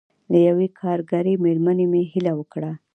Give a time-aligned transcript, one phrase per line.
[0.31, 2.71] له یوې کارګرې مېرمنې مې هیله وکړه.